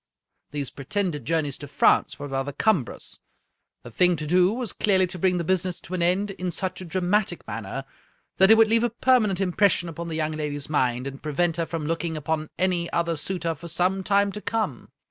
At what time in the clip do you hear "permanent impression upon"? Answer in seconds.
8.89-10.07